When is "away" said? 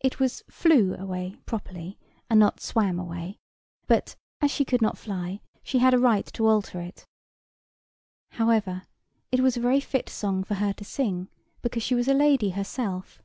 0.94-1.36, 2.98-3.36